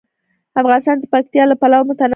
افغانستان 0.61 0.95
د 0.99 1.05
پکتیا 1.13 1.43
له 1.47 1.55
پلوه 1.61 1.85
متنوع 1.87 2.07
دی. 2.07 2.09